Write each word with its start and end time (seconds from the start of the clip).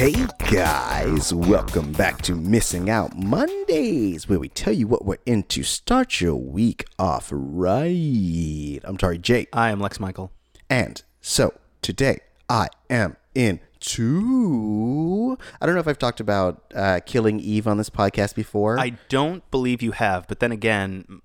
Hey 0.00 0.14
guys, 0.50 1.34
welcome 1.34 1.92
back 1.92 2.22
to 2.22 2.34
Missing 2.34 2.88
Out 2.88 3.18
Mondays, 3.18 4.30
where 4.30 4.38
we 4.38 4.48
tell 4.48 4.72
you 4.72 4.86
what 4.86 5.04
we're 5.04 5.18
into. 5.26 5.62
start 5.62 6.22
your 6.22 6.36
week 6.36 6.86
off 6.98 7.28
right. 7.30 8.80
I'm 8.82 8.98
sorry, 8.98 9.18
Teri 9.18 9.46
I 9.52 9.70
am 9.70 9.78
Lex 9.78 10.00
Michael. 10.00 10.32
And 10.70 11.02
so 11.20 11.52
today 11.82 12.20
I 12.48 12.68
am 12.88 13.18
in 13.34 13.60
two. 13.78 15.36
I 15.60 15.66
don't 15.66 15.74
know 15.74 15.82
if 15.82 15.86
I've 15.88 15.98
talked 15.98 16.20
about 16.20 16.72
uh, 16.74 17.00
killing 17.04 17.38
Eve 17.38 17.66
on 17.66 17.76
this 17.76 17.90
podcast 17.90 18.34
before. 18.34 18.80
I 18.80 18.96
don't 19.10 19.48
believe 19.50 19.82
you 19.82 19.92
have, 19.92 20.26
but 20.28 20.40
then 20.40 20.50
again, 20.50 21.20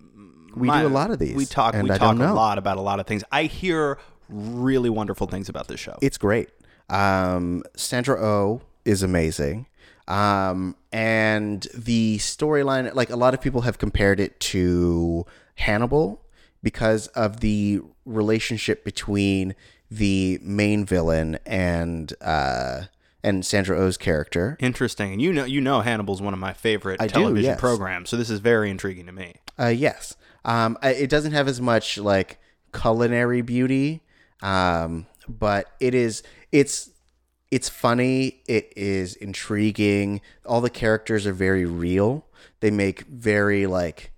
we 0.54 0.70
do 0.70 0.86
a 0.86 0.89
lot 0.89 1.12
of 1.12 1.20
these. 1.20 1.38
We 1.38 1.46
talk. 1.46 1.76
We 1.76 1.89
I 1.89 1.98
talk 1.98 2.20
a 2.20 2.34
lot 2.34 2.57
about 2.57 2.76
a 2.76 2.82
lot 2.82 3.00
of 3.00 3.07
things. 3.07 3.23
I 3.32 3.44
hear 3.44 4.00
really 4.28 4.89
wonderful 4.89 5.28
things 5.28 5.48
about 5.48 5.70
this 5.70 5.80
show. 5.80 5.98
It's 6.02 6.18
great. 6.18 6.50
Um, 6.89 7.64
Sandra 7.75 8.24
O 8.24 8.62
is 8.84 9.04
amazing. 9.04 9.68
Um, 10.07 10.76
and 10.92 11.68
the 11.74 12.18
storyline, 12.20 12.93
like 12.93 13.10
a 13.10 13.16
lot 13.16 13.34
of 13.34 13.42
people 13.42 13.62
have 13.62 13.78
compared 13.78 14.20
it 14.20 14.39
to 14.42 15.26
Hannibal 15.56 16.21
because 16.62 17.07
of 17.07 17.40
the 17.40 17.82
relationship 18.06 18.84
between 18.84 19.56
the 19.90 20.40
main 20.42 20.86
villain 20.86 21.40
and 21.46 22.14
uh, 22.21 22.84
and 23.24 23.46
Sandra 23.46 23.78
Oh's 23.78 23.98
character. 23.98 24.57
Interesting, 24.60 25.14
and 25.14 25.21
you 25.21 25.34
know, 25.34 25.46
you 25.46 25.62
know, 25.62 25.82
Hannibal's 25.82 26.21
one 26.21 26.34
of 26.34 26.40
my 26.40 26.54
favorite 26.54 27.02
I 27.02 27.07
do, 27.07 27.14
television 27.14 27.52
yes. 27.52 27.60
programs. 27.60 28.10
So 28.10 28.18
this 28.18 28.29
is 28.29 28.40
very 28.40 28.70
intriguing 28.70 29.07
to 29.07 29.12
me. 29.12 29.36
Uh, 29.60 29.68
yes. 29.68 30.15
Um, 30.43 30.78
it 30.84 31.10
doesn't 31.10 31.32
have 31.32 31.48
as 31.48 31.60
much 31.60 31.98
like 31.98 32.40
culinary 32.72 33.42
beauty, 33.42 34.04
um, 34.42 35.08
but 35.28 35.72
it 35.80 35.95
is. 35.95 36.22
It's 36.55 36.89
it's 37.52 37.67
funny. 37.67 38.41
It 38.47 38.72
is 38.78 39.17
intriguing. 39.17 40.22
All 40.45 40.62
the 40.62 40.70
characters 40.70 41.28
are 41.28 41.34
very 41.34 41.66
real. 41.66 42.25
They 42.62 42.72
make 42.72 43.02
very 43.02 43.67
like 43.67 44.14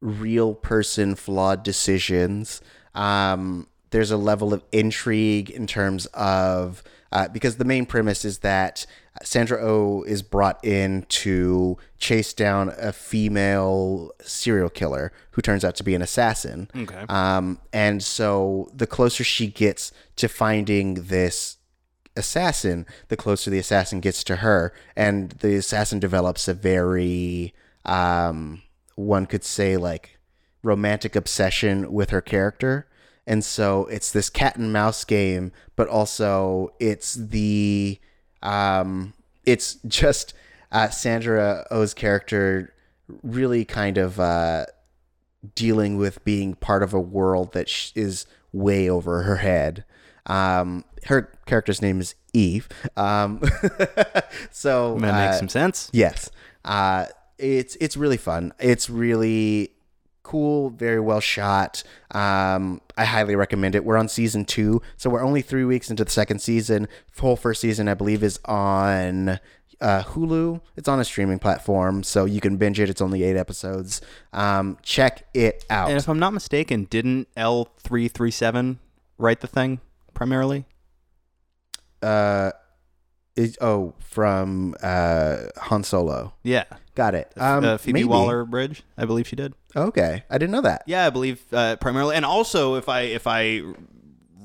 real 0.00 0.54
person 0.54 1.16
flawed 1.16 1.64
decisions. 1.64 2.60
Um, 2.94 3.66
there's 3.90 4.12
a 4.12 4.16
level 4.16 4.54
of 4.54 4.62
intrigue 4.70 5.50
in 5.50 5.66
terms 5.66 6.06
of 6.14 6.84
uh, 7.12 7.28
because 7.28 7.56
the 7.56 7.64
main 7.64 7.86
premise 7.86 8.24
is 8.24 8.38
that 8.38 8.86
Sandra 9.22 9.60
O 9.60 10.02
is 10.04 10.22
brought 10.22 10.64
in 10.64 11.04
to 11.08 11.76
chase 11.98 12.32
down 12.32 12.72
a 12.78 12.92
female 12.92 14.12
serial 14.22 14.70
killer 14.70 15.12
who 15.32 15.42
turns 15.42 15.64
out 15.64 15.74
to 15.76 15.84
be 15.84 15.94
an 15.94 16.02
assassin. 16.02 16.70
Okay. 16.74 17.04
Um, 17.08 17.58
and 17.72 18.02
so 18.02 18.70
the 18.72 18.86
closer 18.86 19.24
she 19.24 19.48
gets 19.48 19.92
to 20.16 20.28
finding 20.28 20.94
this 20.94 21.56
assassin, 22.16 22.86
the 23.08 23.16
closer 23.16 23.50
the 23.50 23.58
assassin 23.58 24.00
gets 24.00 24.24
to 24.24 24.36
her, 24.36 24.72
and 24.96 25.30
the 25.30 25.56
assassin 25.56 25.98
develops 25.98 26.48
a 26.48 26.54
very, 26.54 27.54
um, 27.84 28.62
one 28.94 29.26
could 29.26 29.44
say, 29.44 29.76
like 29.76 30.18
romantic 30.62 31.16
obsession 31.16 31.92
with 31.92 32.10
her 32.10 32.20
character. 32.20 32.86
And 33.30 33.44
so 33.44 33.86
it's 33.86 34.10
this 34.10 34.28
cat 34.28 34.56
and 34.56 34.72
mouse 34.72 35.04
game, 35.04 35.52
but 35.76 35.86
also 35.86 36.72
it's 36.80 37.14
the, 37.14 38.00
um, 38.42 39.12
it's 39.46 39.74
just 39.86 40.34
uh, 40.72 40.88
Sandra 40.88 41.64
Oh's 41.70 41.94
character 41.94 42.74
really 43.22 43.64
kind 43.64 43.98
of 43.98 44.18
uh, 44.18 44.66
dealing 45.54 45.96
with 45.96 46.24
being 46.24 46.54
part 46.54 46.82
of 46.82 46.92
a 46.92 46.98
world 46.98 47.52
that 47.52 47.68
sh- 47.68 47.92
is 47.94 48.26
way 48.52 48.90
over 48.90 49.22
her 49.22 49.36
head. 49.36 49.84
Um, 50.26 50.84
her 51.04 51.32
character's 51.46 51.80
name 51.80 52.00
is 52.00 52.16
Eve. 52.32 52.68
Um, 52.96 53.42
so 54.50 54.98
that 54.98 55.14
uh, 55.14 55.26
makes 55.26 55.38
some 55.38 55.48
sense. 55.48 55.88
Yes. 55.92 56.30
Uh, 56.64 57.06
it's 57.38 57.76
it's 57.76 57.96
really 57.96 58.16
fun. 58.16 58.52
It's 58.58 58.90
really 58.90 59.70
cool, 60.30 60.70
very 60.70 61.00
well 61.00 61.20
shot. 61.20 61.82
Um, 62.12 62.80
I 62.96 63.04
highly 63.04 63.34
recommend 63.34 63.74
it. 63.74 63.84
We're 63.84 63.96
on 63.96 64.08
season 64.08 64.44
two, 64.44 64.80
so 64.96 65.10
we're 65.10 65.24
only 65.24 65.42
three 65.42 65.64
weeks 65.64 65.90
into 65.90 66.04
the 66.04 66.10
second 66.10 66.40
season. 66.40 66.86
Whole 67.18 67.36
first 67.36 67.60
season, 67.60 67.88
I 67.88 67.94
believe, 67.94 68.22
is 68.22 68.38
on 68.44 69.40
uh, 69.80 70.02
Hulu. 70.04 70.60
It's 70.76 70.88
on 70.88 71.00
a 71.00 71.04
streaming 71.04 71.38
platform, 71.38 72.02
so 72.02 72.24
you 72.24 72.40
can 72.40 72.56
binge 72.56 72.78
it. 72.78 72.88
It's 72.88 73.00
only 73.00 73.24
eight 73.24 73.36
episodes. 73.36 74.00
Um, 74.32 74.78
check 74.82 75.26
it 75.34 75.64
out. 75.68 75.88
And 75.90 75.98
if 75.98 76.08
I'm 76.08 76.18
not 76.18 76.32
mistaken, 76.32 76.84
didn't 76.84 77.28
L 77.36 77.68
three 77.78 78.08
three 78.08 78.30
seven 78.30 78.78
write 79.18 79.40
the 79.40 79.46
thing 79.48 79.80
primarily? 80.14 80.64
uh, 82.02 82.52
is, 83.36 83.56
oh, 83.60 83.94
from 84.00 84.74
uh, 84.82 85.38
Han 85.56 85.82
Solo. 85.84 86.34
Yeah, 86.42 86.64
Got 86.94 87.14
it. 87.14 87.32
Um, 87.36 87.64
uh, 87.64 87.78
Phoebe 87.78 88.00
maybe. 88.00 88.08
Waller 88.08 88.44
Bridge, 88.44 88.82
I 88.98 89.04
believe 89.04 89.26
she 89.28 89.36
did. 89.36 89.54
Okay, 89.76 90.24
I 90.28 90.38
didn't 90.38 90.50
know 90.50 90.60
that. 90.62 90.82
Yeah, 90.86 91.06
I 91.06 91.10
believe 91.10 91.44
uh, 91.52 91.76
primarily, 91.76 92.16
and 92.16 92.24
also 92.24 92.74
if 92.74 92.88
I 92.88 93.02
if 93.02 93.26
I 93.26 93.62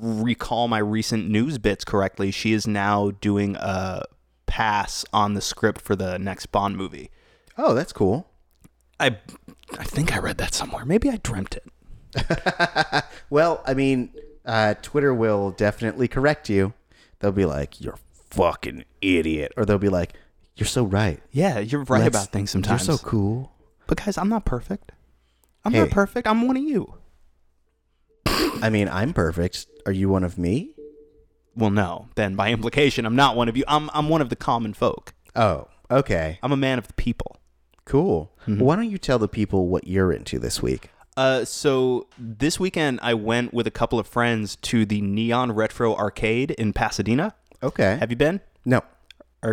recall 0.02 0.68
my 0.68 0.78
recent 0.78 1.30
news 1.30 1.58
bits 1.58 1.84
correctly, 1.86 2.30
she 2.32 2.54
is 2.54 2.68
now 2.68 3.12
doing 3.22 3.56
a 3.56 4.04
pass 4.46 5.04
on 5.12 5.34
the 5.34 5.42
script 5.42 5.82
for 5.82 5.96
the 5.96 6.20
next 6.20 6.48
Bond 6.48 6.78
movie. 6.78 7.10
Oh, 7.58 7.74
that's 7.74 7.92
cool. 7.94 8.30
I 9.00 9.18
I 9.80 9.84
think 9.84 10.16
I 10.16 10.20
read 10.20 10.38
that 10.38 10.54
somewhere. 10.54 10.86
Maybe 10.86 11.10
I 11.10 11.18
dreamt 11.18 11.56
it. 11.58 11.64
Well, 13.30 13.64
I 13.66 13.74
mean, 13.74 14.12
uh, 14.46 14.76
Twitter 14.82 15.14
will 15.14 15.50
definitely 15.52 16.08
correct 16.08 16.48
you. 16.48 16.74
They'll 17.20 17.32
be 17.32 17.46
like, 17.46 17.82
"You're 17.82 17.98
fucking 18.30 18.86
idiot," 19.02 19.52
or 19.58 19.66
they'll 19.66 19.80
be 19.80 19.90
like, 19.90 20.14
"You're 20.56 20.68
so 20.68 20.84
right. 20.84 21.22
Yeah, 21.32 21.60
you're 21.60 21.84
right 21.84 22.02
Let's- 22.04 22.16
about 22.16 22.32
things 22.32 22.52
sometimes. 22.52 22.88
You're 22.88 22.98
so 22.98 23.04
cool." 23.06 23.52
But 23.88 24.04
guys, 24.04 24.18
I'm 24.18 24.30
not 24.30 24.46
perfect. 24.46 24.92
I'm 25.64 25.74
Hey. 25.74 25.80
not 25.82 25.92
perfect. 25.92 26.28
I'm 26.28 26.48
one 26.48 26.58
of 26.58 26.64
you. 26.64 26.96
I 28.62 28.70
mean, 28.70 28.88
I'm 28.90 29.14
perfect. 29.14 29.68
Are 29.86 29.92
you 29.92 30.10
one 30.10 30.24
of 30.24 30.38
me? 30.38 30.72
Well, 31.56 31.70
no. 31.70 32.08
Then 32.16 32.36
by 32.36 32.52
implication, 32.52 33.06
I'm 33.06 33.16
not 33.16 33.36
one 33.36 33.48
of 33.50 33.56
you. 33.58 33.64
I'm 33.68 33.90
I'm 33.94 34.10
one 34.10 34.22
of 34.22 34.30
the 34.30 34.36
common 34.36 34.74
folk. 34.74 35.14
Oh, 35.36 35.68
okay, 35.92 36.40
I'm 36.42 36.52
a 36.52 36.58
man 36.58 36.78
of 36.78 36.88
the 36.88 36.94
people. 36.94 37.38
cool. 37.86 38.32
Mm-hmm. 38.48 38.60
Why 38.64 38.76
don't 38.78 38.90
you 38.90 38.98
tell 38.98 39.20
the 39.20 39.28
people 39.28 39.68
what 39.68 39.86
you're 39.88 40.12
into 40.12 40.40
this 40.40 40.60
week? 40.62 40.90
Uh, 41.16 41.46
so 41.46 42.08
this 42.18 42.60
weekend 42.60 43.00
I 43.04 43.14
went 43.14 43.54
with 43.54 43.68
a 43.68 43.72
couple 43.72 44.00
of 44.00 44.08
friends 44.08 44.56
to 44.64 44.86
the 44.88 45.02
Neon 45.02 45.52
Retro 45.52 45.96
Arcade 45.96 46.52
in 46.52 46.74
Pasadena. 46.74 47.36
Okay. 47.62 47.98
Have 48.00 48.10
you 48.10 48.18
been? 48.18 48.42
no, 48.66 48.82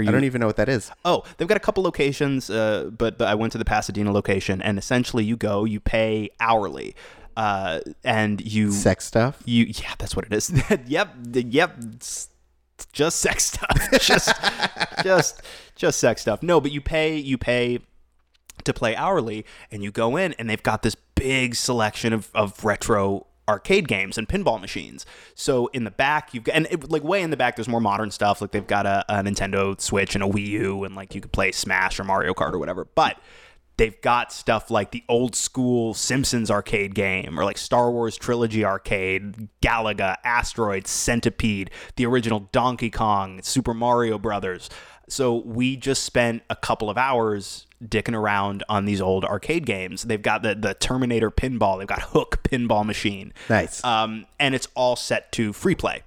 you? 0.00 0.08
I 0.08 0.12
don't 0.12 0.24
even 0.24 0.40
know 0.40 0.46
what 0.46 0.56
that 0.56 0.68
is. 0.68 0.90
Oh, 1.04 1.24
they've 1.36 1.48
got 1.48 1.56
a 1.56 1.60
couple 1.60 1.82
locations, 1.82 2.48
uh, 2.50 2.90
but, 2.96 3.18
but 3.18 3.28
I 3.28 3.34
went 3.34 3.52
to 3.52 3.58
the 3.58 3.64
Pasadena 3.64 4.12
location, 4.12 4.62
and 4.62 4.78
essentially 4.78 5.24
you 5.24 5.36
go, 5.36 5.64
you 5.64 5.80
pay 5.80 6.30
hourly, 6.40 6.94
uh, 7.36 7.80
and 8.04 8.40
you 8.40 8.70
Sex 8.72 9.06
stuff. 9.06 9.42
you 9.44 9.66
yeah, 9.66 9.94
that's 9.98 10.14
what 10.14 10.24
it 10.24 10.32
is. 10.32 10.52
yep, 10.86 11.14
yep, 11.32 11.76
just 12.92 13.20
sex 13.20 13.44
stuff, 13.44 13.88
just 14.00 14.32
just 15.02 15.42
just 15.74 15.98
sex 15.98 16.22
stuff. 16.22 16.42
No, 16.42 16.60
but 16.60 16.72
you 16.72 16.80
pay 16.80 17.16
you 17.16 17.38
pay 17.38 17.80
to 18.64 18.72
play 18.72 18.94
hourly, 18.94 19.44
and 19.70 19.82
you 19.82 19.90
go 19.90 20.16
in, 20.16 20.34
and 20.34 20.48
they've 20.48 20.62
got 20.62 20.82
this 20.82 20.94
big 20.94 21.54
selection 21.54 22.12
of 22.12 22.30
of 22.34 22.64
retro 22.64 23.26
arcade 23.48 23.88
games 23.88 24.16
and 24.18 24.28
pinball 24.28 24.60
machines. 24.60 25.04
So 25.34 25.66
in 25.68 25.84
the 25.84 25.90
back, 25.90 26.32
you've 26.32 26.44
got 26.44 26.54
and 26.54 26.66
it, 26.70 26.90
like 26.90 27.04
way 27.04 27.22
in 27.22 27.30
the 27.30 27.36
back, 27.36 27.56
there's 27.56 27.68
more 27.68 27.80
modern 27.80 28.10
stuff. 28.10 28.40
Like 28.40 28.52
they've 28.52 28.66
got 28.66 28.86
a, 28.86 29.04
a 29.08 29.22
Nintendo 29.22 29.80
Switch 29.80 30.14
and 30.14 30.22
a 30.22 30.26
Wii 30.26 30.46
U, 30.46 30.84
and 30.84 30.94
like 30.94 31.14
you 31.14 31.20
could 31.20 31.32
play 31.32 31.52
Smash 31.52 31.98
or 31.98 32.04
Mario 32.04 32.34
Kart 32.34 32.52
or 32.52 32.58
whatever. 32.58 32.84
But 32.84 33.18
they've 33.76 34.00
got 34.00 34.32
stuff 34.32 34.70
like 34.70 34.90
the 34.90 35.02
old 35.08 35.34
school 35.34 35.94
Simpsons 35.94 36.50
arcade 36.50 36.94
game 36.94 37.38
or 37.38 37.44
like 37.44 37.58
Star 37.58 37.90
Wars 37.90 38.16
Trilogy 38.16 38.64
arcade, 38.64 39.48
Galaga, 39.60 40.16
Asteroid, 40.24 40.86
Centipede, 40.86 41.70
the 41.96 42.06
original 42.06 42.48
Donkey 42.52 42.90
Kong, 42.90 43.40
Super 43.42 43.74
Mario 43.74 44.18
Brothers. 44.18 44.70
So 45.08 45.36
we 45.44 45.76
just 45.76 46.04
spent 46.04 46.42
a 46.48 46.56
couple 46.56 46.88
of 46.88 46.96
hours 46.96 47.66
dicking 47.88 48.14
around 48.14 48.64
on 48.68 48.84
these 48.84 49.00
old 49.00 49.24
arcade 49.24 49.66
games. 49.66 50.02
They've 50.02 50.22
got 50.22 50.42
the, 50.42 50.54
the 50.54 50.74
Terminator 50.74 51.30
pinball, 51.30 51.78
they've 51.78 51.86
got 51.86 52.02
Hook 52.02 52.40
pinball 52.44 52.84
machine. 52.84 53.32
Nice. 53.48 53.82
Um, 53.84 54.26
and 54.38 54.54
it's 54.54 54.68
all 54.74 54.96
set 54.96 55.32
to 55.32 55.52
free 55.52 55.74
play. 55.74 56.02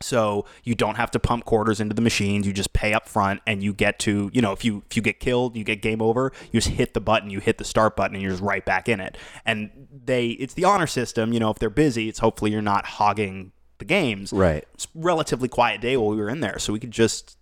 So 0.00 0.44
you 0.62 0.74
don't 0.74 0.96
have 0.96 1.10
to 1.12 1.18
pump 1.18 1.44
quarters 1.44 1.80
into 1.80 1.94
the 1.94 2.02
machines. 2.02 2.46
You 2.46 2.52
just 2.52 2.72
pay 2.72 2.92
up 2.92 3.08
front, 3.08 3.40
and 3.46 3.62
you 3.62 3.72
get 3.72 3.98
to 4.00 4.30
you 4.32 4.42
know 4.42 4.52
if 4.52 4.64
you 4.64 4.82
if 4.90 4.96
you 4.96 5.02
get 5.02 5.20
killed, 5.20 5.56
you 5.56 5.64
get 5.64 5.80
game 5.80 6.02
over. 6.02 6.32
You 6.52 6.60
just 6.60 6.74
hit 6.74 6.92
the 6.92 7.00
button, 7.00 7.30
you 7.30 7.40
hit 7.40 7.58
the 7.58 7.64
start 7.64 7.96
button, 7.96 8.14
and 8.14 8.22
you're 8.22 8.32
just 8.32 8.42
right 8.42 8.64
back 8.64 8.88
in 8.88 9.00
it. 9.00 9.16
And 9.46 9.70
they 10.04 10.28
it's 10.28 10.54
the 10.54 10.64
honor 10.64 10.86
system. 10.86 11.32
You 11.32 11.40
know 11.40 11.50
if 11.50 11.58
they're 11.58 11.70
busy, 11.70 12.08
it's 12.08 12.18
hopefully 12.18 12.50
you're 12.50 12.60
not 12.60 12.84
hogging 12.84 13.52
the 13.78 13.86
games. 13.86 14.32
Right. 14.32 14.66
It's 14.74 14.84
a 14.84 14.88
relatively 14.94 15.48
quiet 15.48 15.80
day 15.80 15.96
while 15.96 16.10
we 16.10 16.16
were 16.16 16.28
in 16.28 16.40
there, 16.40 16.58
so 16.58 16.74
we 16.74 16.80
could 16.80 16.90
just 16.90 17.35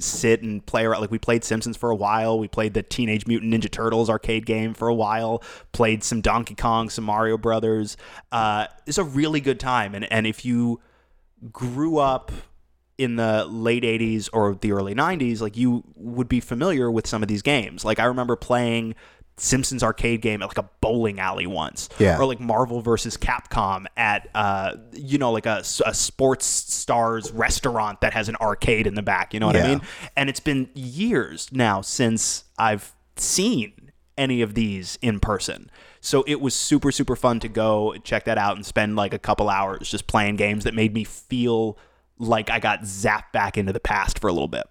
sit 0.00 0.42
and 0.42 0.64
play 0.64 0.84
around. 0.84 1.00
Like 1.00 1.10
we 1.10 1.18
played 1.18 1.44
Simpsons 1.44 1.76
for 1.76 1.90
a 1.90 1.94
while. 1.94 2.38
We 2.38 2.48
played 2.48 2.74
the 2.74 2.82
Teenage 2.82 3.26
Mutant 3.26 3.52
Ninja 3.52 3.70
Turtles 3.70 4.10
arcade 4.10 4.46
game 4.46 4.74
for 4.74 4.88
a 4.88 4.94
while. 4.94 5.42
Played 5.72 6.02
some 6.02 6.20
Donkey 6.20 6.54
Kong, 6.54 6.90
some 6.90 7.04
Mario 7.04 7.38
Brothers. 7.38 7.96
Uh, 8.32 8.66
it's 8.86 8.98
a 8.98 9.04
really 9.04 9.40
good 9.40 9.60
time. 9.60 9.94
And 9.94 10.10
and 10.12 10.26
if 10.26 10.44
you 10.44 10.80
grew 11.52 11.98
up 11.98 12.32
in 12.96 13.16
the 13.16 13.44
late 13.46 13.82
80s 13.82 14.28
or 14.32 14.54
the 14.54 14.72
early 14.72 14.94
90s, 14.94 15.40
like 15.40 15.56
you 15.56 15.82
would 15.96 16.28
be 16.28 16.40
familiar 16.40 16.90
with 16.90 17.06
some 17.06 17.22
of 17.22 17.28
these 17.28 17.42
games. 17.42 17.84
Like 17.84 17.98
I 17.98 18.04
remember 18.04 18.36
playing 18.36 18.94
Simpsons 19.36 19.82
arcade 19.82 20.20
game 20.22 20.42
at 20.42 20.48
like 20.48 20.58
a 20.58 20.68
bowling 20.80 21.18
alley 21.18 21.46
once, 21.46 21.88
Yeah. 21.98 22.18
or 22.18 22.24
like 22.24 22.38
Marvel 22.38 22.80
versus 22.80 23.16
Capcom 23.16 23.86
at 23.96 24.28
uh, 24.34 24.76
you 24.92 25.18
know 25.18 25.32
like 25.32 25.46
a, 25.46 25.62
a 25.84 25.92
sports 25.94 26.46
stars 26.46 27.32
restaurant 27.32 28.00
that 28.02 28.12
has 28.12 28.28
an 28.28 28.36
arcade 28.36 28.86
in 28.86 28.94
the 28.94 29.02
back. 29.02 29.34
You 29.34 29.40
know 29.40 29.46
what 29.46 29.56
Yeah. 29.56 29.64
I 29.64 29.68
mean? 29.68 29.80
And 30.16 30.28
it's 30.30 30.40
been 30.40 30.68
years 30.74 31.48
now 31.52 31.80
since 31.80 32.44
I've 32.58 32.94
seen 33.16 33.72
any 34.16 34.40
of 34.42 34.54
these 34.54 34.98
in 35.02 35.18
person. 35.18 35.68
So 36.00 36.22
it 36.28 36.40
was 36.40 36.54
super 36.54 36.92
super 36.92 37.16
fun 37.16 37.40
to 37.40 37.48
go 37.48 37.96
check 38.04 38.24
that 38.26 38.38
out 38.38 38.54
and 38.56 38.64
spend 38.64 38.94
like 38.94 39.12
a 39.14 39.18
couple 39.18 39.48
hours 39.50 39.90
just 39.90 40.06
playing 40.06 40.36
games 40.36 40.62
that 40.64 40.74
made 40.74 40.94
me 40.94 41.02
feel 41.02 41.76
like 42.18 42.50
I 42.50 42.60
got 42.60 42.82
zapped 42.82 43.32
back 43.32 43.58
into 43.58 43.72
the 43.72 43.80
past 43.80 44.20
for 44.20 44.28
a 44.28 44.32
little 44.32 44.46
bit. 44.48 44.64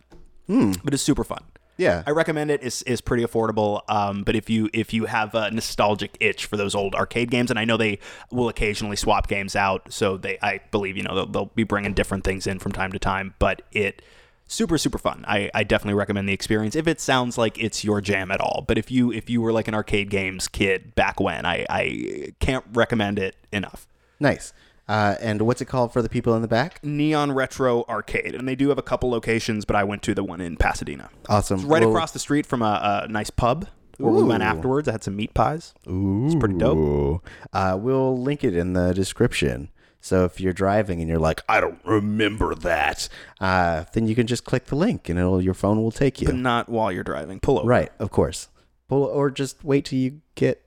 But 0.47 0.93
it's 0.93 1.03
super 1.03 1.23
fun. 1.25 1.43
Yeah. 1.77 2.03
I 2.05 2.11
recommend 2.11 2.51
it. 2.51 2.61
It's, 2.63 2.83
it's 2.83 3.01
pretty 3.01 3.23
affordable. 3.23 3.81
Um, 3.89 4.23
but 4.23 4.35
if 4.35 4.49
you 4.49 4.69
if 4.73 4.93
you 4.93 5.05
have 5.05 5.33
a 5.33 5.49
nostalgic 5.51 6.17
itch 6.19 6.45
for 6.45 6.57
those 6.57 6.75
old 6.75 6.95
arcade 6.95 7.31
games, 7.31 7.49
and 7.49 7.59
I 7.59 7.65
know 7.65 7.77
they 7.77 7.99
will 8.31 8.49
occasionally 8.49 8.95
swap 8.95 9.27
games 9.27 9.55
out, 9.55 9.91
so 9.91 10.17
they 10.17 10.37
I 10.41 10.61
believe 10.71 10.97
you 10.97 11.03
know 11.03 11.15
they'll, 11.15 11.25
they'll 11.25 11.51
be 11.55 11.63
bringing 11.63 11.93
different 11.93 12.23
things 12.23 12.47
in 12.47 12.59
from 12.59 12.71
time 12.71 12.91
to 12.91 12.99
time. 12.99 13.33
But 13.39 13.63
it 13.71 14.01
super 14.47 14.77
super 14.77 14.97
fun. 14.97 15.25
I, 15.27 15.49
I 15.53 15.63
definitely 15.63 15.95
recommend 15.95 16.29
the 16.29 16.33
experience 16.33 16.75
if 16.75 16.87
it 16.87 16.99
sounds 17.01 17.37
like 17.37 17.57
it's 17.57 17.83
your 17.83 18.01
jam 18.01 18.31
at 18.31 18.39
all. 18.39 18.63
But 18.67 18.77
if 18.77 18.91
you 18.91 19.11
if 19.11 19.29
you 19.29 19.41
were 19.41 19.51
like 19.51 19.67
an 19.67 19.73
arcade 19.73 20.09
games 20.09 20.47
kid 20.47 20.95
back 20.95 21.19
when, 21.19 21.45
I 21.45 21.65
I 21.69 22.33
can't 22.39 22.65
recommend 22.73 23.19
it 23.19 23.35
enough. 23.51 23.87
Nice. 24.19 24.53
Uh, 24.87 25.15
and 25.21 25.41
what's 25.43 25.61
it 25.61 25.65
called 25.65 25.93
for 25.93 26.01
the 26.01 26.09
people 26.09 26.35
in 26.35 26.41
the 26.41 26.47
back? 26.47 26.83
Neon 26.83 27.31
Retro 27.31 27.83
Arcade, 27.87 28.35
and 28.35 28.47
they 28.47 28.55
do 28.55 28.69
have 28.69 28.77
a 28.77 28.81
couple 28.83 29.09
locations, 29.09 29.63
but 29.65 29.75
I 29.75 29.83
went 29.83 30.01
to 30.03 30.13
the 30.13 30.23
one 30.23 30.41
in 30.41 30.57
Pasadena. 30.57 31.09
Awesome. 31.29 31.67
right 31.67 31.81
Well- 31.81 31.91
across 31.91 32.11
the 32.11 32.19
street 32.19 32.45
from 32.45 32.61
a, 32.61 33.03
a 33.05 33.07
nice 33.07 33.29
pub 33.29 33.67
where 33.97 34.11
we 34.11 34.23
went 34.23 34.43
afterwards. 34.43 34.87
I 34.87 34.91
had 34.93 35.03
some 35.03 35.15
meat 35.15 35.33
pies. 35.33 35.73
Ooh. 35.87 36.25
It's 36.25 36.35
pretty 36.35 36.55
dope. 36.57 37.25
Uh, 37.53 37.77
we'll 37.79 38.17
link 38.19 38.43
it 38.43 38.55
in 38.57 38.73
the 38.73 38.93
description. 38.93 39.69
So 40.01 40.25
if 40.25 40.41
you're 40.41 40.51
driving 40.51 40.99
and 40.99 41.07
you're 41.07 41.17
like, 41.19 41.39
I 41.47 41.61
don't 41.61 41.79
remember 41.85 42.53
that, 42.55 43.07
uh, 43.39 43.85
then 43.93 44.05
you 44.07 44.15
can 44.15 44.27
just 44.27 44.43
click 44.43 44.65
the 44.65 44.75
link 44.75 45.07
and 45.07 45.17
it'll 45.17 45.41
your 45.41 45.53
phone 45.53 45.81
will 45.81 45.91
take 45.91 46.19
you. 46.19 46.25
But 46.27 46.35
not 46.35 46.67
while 46.67 46.91
you're 46.91 47.05
driving. 47.05 47.39
Pull 47.39 47.59
over. 47.59 47.67
right, 47.69 47.89
of 47.99 48.11
course. 48.11 48.49
Well, 48.89 49.03
or 49.03 49.31
just 49.31 49.63
wait 49.63 49.85
till 49.85 49.99
you 49.99 50.19
get 50.35 50.61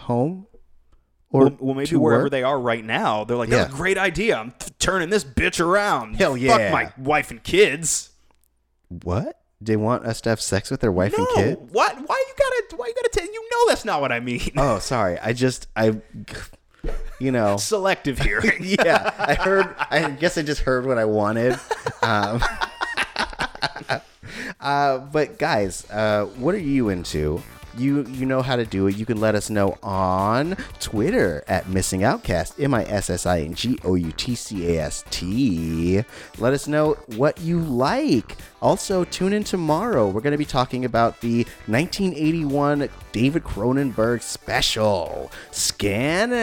home. 0.00 0.46
Or 1.34 1.46
Well, 1.46 1.56
well, 1.58 1.74
maybe 1.74 1.88
to 1.88 1.98
wherever 1.98 2.24
work. 2.24 2.30
they 2.30 2.44
are 2.44 2.58
right 2.60 2.84
now, 2.84 3.24
they're 3.24 3.36
like, 3.36 3.48
"That's 3.48 3.68
Yeah. 3.68 3.74
a 3.74 3.76
great 3.76 3.98
idea. 3.98 4.36
I'm 4.38 4.52
th- 4.52 4.70
turning 4.78 5.10
this 5.10 5.24
bitch 5.24 5.58
around. 5.58 6.14
Hell 6.14 6.36
yeah, 6.36 6.56
Fuck 6.56 6.72
my 6.72 6.92
wife 6.96 7.32
and 7.32 7.42
kids. 7.42 8.10
What? 9.02 9.40
They 9.60 9.74
want 9.76 10.04
us 10.06 10.20
to 10.22 10.28
have 10.30 10.40
sex 10.40 10.70
with 10.70 10.80
their 10.80 10.92
wife 10.92 11.12
no, 11.18 11.24
and 11.26 11.34
kid? 11.34 11.58
what? 11.72 11.96
Why 12.06 12.24
you 12.28 12.34
gotta? 12.38 12.76
Why 12.76 12.86
you 12.86 12.94
gotta 12.94 13.08
tell? 13.12 13.24
You 13.26 13.48
know 13.50 13.68
that's 13.68 13.84
not 13.84 14.00
what 14.00 14.12
I 14.12 14.20
mean. 14.20 14.50
Oh, 14.56 14.78
sorry. 14.78 15.18
I 15.18 15.32
just 15.32 15.66
I, 15.74 16.00
you 17.18 17.32
know. 17.32 17.56
Selective 17.58 18.18
hearing. 18.26 18.58
yeah, 18.62 19.12
I 19.18 19.34
heard. 19.34 19.74
I 19.90 20.10
guess 20.10 20.38
I 20.38 20.42
just 20.42 20.60
heard 20.60 20.86
what 20.86 20.98
I 20.98 21.04
wanted. 21.04 21.58
Um, 22.02 22.42
uh, 24.60 24.98
but 24.98 25.38
guys, 25.38 25.88
uh, 25.90 26.26
what 26.36 26.54
are 26.54 26.58
you 26.58 26.90
into? 26.90 27.42
You 27.76 28.04
you 28.06 28.26
know 28.26 28.42
how 28.42 28.56
to 28.56 28.64
do 28.64 28.86
it. 28.86 28.96
You 28.96 29.04
can 29.06 29.20
let 29.20 29.34
us 29.34 29.50
know 29.50 29.76
on 29.82 30.56
Twitter 30.80 31.42
at 31.48 31.68
Missing 31.68 32.04
Outcast, 32.04 32.60
M 32.60 32.72
I 32.74 32.84
S 32.84 33.10
S 33.10 33.26
I 33.26 33.40
N 33.40 33.54
G 33.54 33.78
O 33.84 33.94
U 33.94 34.12
T 34.12 34.34
C 34.34 34.76
A 34.76 34.82
S 34.82 35.04
T. 35.10 36.04
Let 36.38 36.52
us 36.52 36.68
know 36.68 36.92
what 37.16 37.40
you 37.40 37.58
like. 37.60 38.36
Also, 38.62 39.04
tune 39.04 39.32
in 39.32 39.44
tomorrow. 39.44 40.08
We're 40.08 40.20
going 40.20 40.32
to 40.32 40.38
be 40.38 40.44
talking 40.44 40.84
about 40.84 41.20
the 41.20 41.44
1981 41.66 42.88
David 43.12 43.44
Cronenberg 43.44 44.22
special, 44.22 45.30
Scanners. 45.50 46.34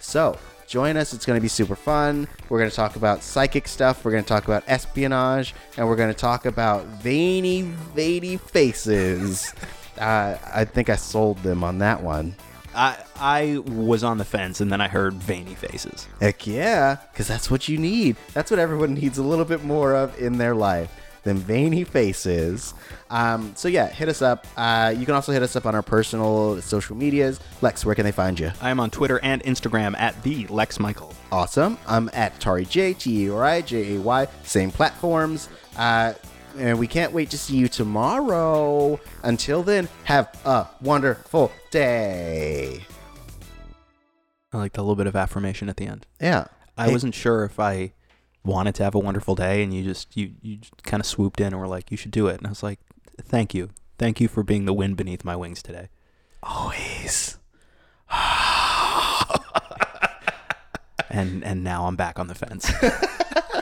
So, 0.00 0.38
join 0.66 0.96
us. 0.96 1.14
It's 1.14 1.24
going 1.24 1.38
to 1.38 1.42
be 1.42 1.48
super 1.48 1.76
fun. 1.76 2.28
We're 2.48 2.58
going 2.58 2.70
to 2.70 2.76
talk 2.76 2.96
about 2.96 3.22
psychic 3.22 3.68
stuff. 3.68 4.04
We're 4.04 4.10
going 4.10 4.24
to 4.24 4.28
talk 4.28 4.44
about 4.44 4.64
espionage. 4.66 5.54
And 5.76 5.88
we're 5.88 5.96
going 5.96 6.12
to 6.12 6.18
talk 6.18 6.46
about 6.46 6.84
veiny, 6.84 7.62
veiny 7.62 8.36
faces. 8.36 9.54
uh, 9.98 10.36
I 10.52 10.64
think 10.64 10.88
I 10.90 10.96
sold 10.96 11.38
them 11.42 11.62
on 11.64 11.78
that 11.78 12.02
one. 12.02 12.34
I 12.74 12.96
I 13.16 13.58
was 13.66 14.02
on 14.02 14.18
the 14.18 14.24
fence, 14.24 14.60
and 14.60 14.70
then 14.72 14.80
I 14.80 14.88
heard 14.88 15.14
veiny 15.14 15.54
faces. 15.54 16.08
Heck 16.20 16.46
yeah, 16.46 16.96
because 17.12 17.28
that's 17.28 17.50
what 17.50 17.68
you 17.68 17.78
need. 17.78 18.16
That's 18.32 18.50
what 18.50 18.58
everyone 18.58 18.94
needs 19.00 19.18
a 19.18 19.22
little 19.22 19.44
bit 19.44 19.62
more 19.64 19.94
of 19.94 20.18
in 20.20 20.38
their 20.38 20.54
life. 20.54 20.90
than 21.22 21.38
veiny 21.38 21.84
faces. 21.84 22.74
Um, 23.08 23.52
so 23.56 23.66
yeah, 23.68 23.88
hit 23.88 24.10
us 24.10 24.20
up. 24.20 24.46
Uh, 24.58 24.92
you 24.94 25.06
can 25.06 25.14
also 25.14 25.32
hit 25.32 25.42
us 25.42 25.56
up 25.56 25.64
on 25.64 25.74
our 25.74 25.82
personal 25.82 26.60
social 26.60 26.94
medias. 26.96 27.40
Lex, 27.62 27.82
where 27.86 27.94
can 27.94 28.04
they 28.04 28.12
find 28.12 28.38
you? 28.38 28.50
I 28.60 28.68
am 28.68 28.78
on 28.78 28.90
Twitter 28.90 29.18
and 29.22 29.42
Instagram 29.44 29.98
at 29.98 30.22
the 30.22 30.46
Lex 30.48 30.78
Michael. 30.78 31.14
Awesome. 31.32 31.78
I'm 31.86 32.10
at 32.12 32.38
Teri 32.40 32.68
J, 32.68 32.92
T 32.92 33.24
E 33.24 33.30
R 33.30 33.42
I 33.42 33.62
J 33.62 33.96
A 33.96 34.00
Y, 34.00 34.26
same 34.42 34.70
platforms. 34.70 35.48
Uh, 35.78 36.12
and 36.56 36.78
we 36.78 36.86
can't 36.86 37.12
wait 37.12 37.30
to 37.30 37.38
see 37.38 37.56
you 37.56 37.68
tomorrow. 37.68 39.00
Until 39.22 39.62
then, 39.62 39.88
have 40.04 40.28
a 40.44 40.66
wonderful 40.80 41.50
day. 41.70 42.82
I 44.52 44.56
like 44.58 44.72
the 44.74 44.82
little 44.82 44.96
bit 44.96 45.06
of 45.06 45.16
affirmation 45.16 45.68
at 45.68 45.76
the 45.76 45.86
end. 45.86 46.06
Yeah. 46.20 46.46
I 46.76 46.86
Hey- 46.86 46.92
wasn't 46.92 47.14
sure 47.14 47.44
if 47.44 47.58
I 47.58 47.92
wanted 48.44 48.74
to 48.76 48.84
have 48.84 48.94
a 48.94 48.98
wonderful 48.98 49.34
day, 49.34 49.62
and 49.62 49.72
you 49.74 49.82
just 49.84 50.16
you 50.16 50.32
you 50.42 50.58
kind 50.82 51.00
of 51.00 51.06
swooped 51.06 51.40
in 51.40 51.48
and 51.48 51.58
were 51.58 51.66
like, 51.68 51.90
"You 51.90 51.96
should 51.96 52.10
do 52.10 52.26
it," 52.28 52.36
and 52.38 52.46
I 52.46 52.50
was 52.50 52.62
like, 52.62 52.78
"Thank 53.20 53.54
you, 53.54 53.70
thank 53.98 54.20
you 54.20 54.28
for 54.28 54.42
being 54.42 54.64
the 54.64 54.72
wind 54.74 54.96
beneath 54.96 55.24
my 55.24 55.34
wings 55.36 55.62
today." 55.62 55.88
always. 56.42 57.38
And 61.10 61.44
and 61.44 61.62
now 61.62 61.86
I'm 61.86 61.94
back 61.96 62.18
on 62.18 62.26
the 62.26 62.34
fence. 62.34 62.72